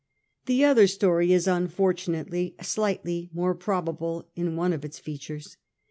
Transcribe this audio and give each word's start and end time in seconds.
The 0.47 0.65
other 0.65 0.87
story 0.87 1.31
is, 1.31 1.45
unfortunately, 1.45 2.55
slightly 2.59 3.29
more 3.35 3.53
probable 3.53 4.31
in 4.35 4.55
one 4.55 4.73
of 4.73 4.83
its 4.83 4.97
features. 4.97 5.57